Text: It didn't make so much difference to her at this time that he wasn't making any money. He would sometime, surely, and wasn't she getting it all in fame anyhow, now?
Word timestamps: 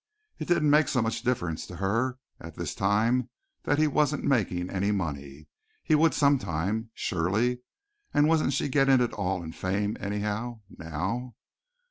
It 0.39 0.47
didn't 0.47 0.67
make 0.71 0.87
so 0.87 0.99
much 1.03 1.21
difference 1.21 1.67
to 1.67 1.75
her 1.75 2.17
at 2.39 2.55
this 2.55 2.73
time 2.73 3.29
that 3.65 3.77
he 3.77 3.85
wasn't 3.85 4.23
making 4.23 4.67
any 4.71 4.91
money. 4.91 5.47
He 5.83 5.93
would 5.93 6.15
sometime, 6.15 6.89
surely, 6.95 7.59
and 8.11 8.27
wasn't 8.27 8.53
she 8.53 8.67
getting 8.67 8.99
it 8.99 9.13
all 9.13 9.43
in 9.43 9.51
fame 9.51 9.95
anyhow, 9.99 10.61
now? 10.75 11.35